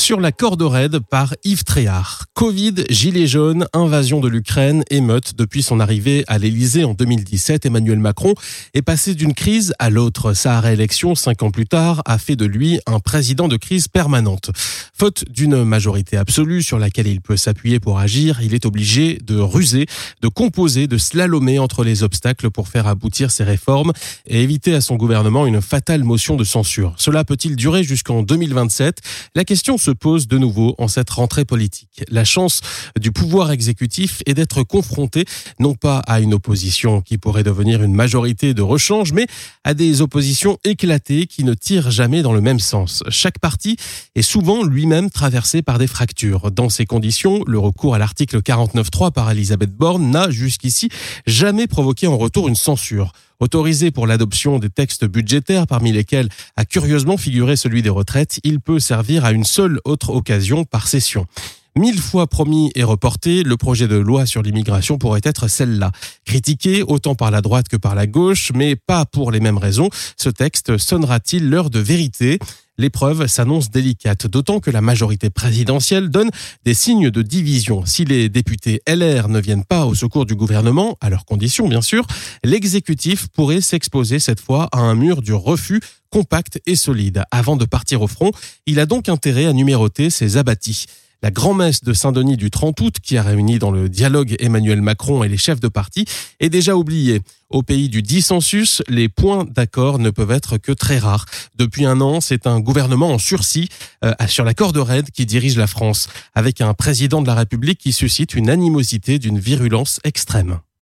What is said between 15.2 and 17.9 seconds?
d'une majorité absolue sur laquelle il peut s'appuyer